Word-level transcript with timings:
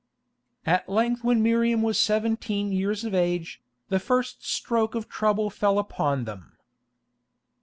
At 0.65 0.89
length 0.89 1.23
when 1.23 1.43
Miriam 1.43 1.83
was 1.83 1.99
seventeen 1.99 2.71
years 2.71 3.03
of 3.05 3.13
age, 3.13 3.61
the 3.89 3.99
first 3.99 4.43
stroke 4.43 4.95
of 4.95 5.07
trouble 5.07 5.51
fell 5.51 5.77
upon 5.77 6.25
them. 6.25 6.53